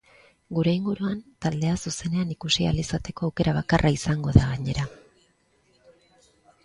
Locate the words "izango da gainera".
3.99-4.87